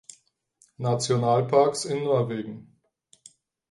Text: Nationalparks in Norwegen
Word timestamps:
Nationalparks 0.79 1.85
in 1.87 1.99
Norwegen 2.03 2.65